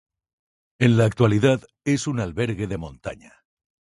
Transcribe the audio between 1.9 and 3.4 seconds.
un albergue de montaña.